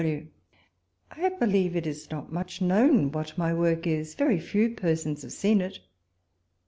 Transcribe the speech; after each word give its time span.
W. 0.01 0.27
I 1.11 1.29
believe 1.29 1.75
it 1.75 1.85
is 1.85 2.09
not 2.09 2.31
much 2.33 2.59
known 2.59 3.11
wiiat 3.11 3.37
my 3.37 3.51
woj 3.51 3.83
k 3.83 3.91
is, 3.91 4.15
very 4.15 4.39
few 4.39 4.71
persons 4.71 5.21
have 5.21 5.31
seen 5.31 5.61
it. 5.61 5.79